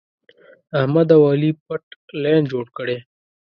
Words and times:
احمد 0.79 1.07
او 1.15 1.21
علي 1.31 1.51
پټ 1.65 1.83
لین 2.23 2.41
جوړ 2.51 2.65
کړی. 2.77 2.97